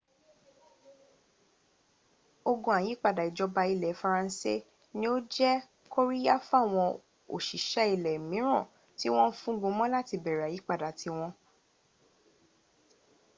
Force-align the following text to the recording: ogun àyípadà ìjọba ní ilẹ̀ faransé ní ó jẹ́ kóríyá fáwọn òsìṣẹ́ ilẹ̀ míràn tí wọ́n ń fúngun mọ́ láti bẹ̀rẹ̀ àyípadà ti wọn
ogun 2.51 2.75
àyípadà 2.79 3.21
ìjọba 3.29 3.61
ní 3.65 3.71
ilẹ̀ 3.75 3.97
faransé 4.01 4.53
ní 4.97 5.05
ó 5.13 5.15
jẹ́ 5.33 5.63
kóríyá 5.93 6.35
fáwọn 6.49 6.89
òsìṣẹ́ 7.35 7.91
ilẹ̀ 7.95 8.17
míràn 8.29 8.63
tí 8.97 9.07
wọ́n 9.15 9.29
ń 9.33 9.35
fúngun 9.41 9.75
mọ́ 9.77 9.87
láti 9.95 10.15
bẹ̀rẹ̀ 10.23 10.47
àyípadà 10.49 10.87
ti 10.99 11.07
wọn 11.17 11.31